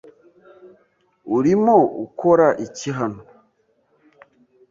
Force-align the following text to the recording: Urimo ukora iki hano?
Urimo 1.37 1.77
ukora 2.05 2.47
iki 2.65 2.89
hano? 2.97 3.21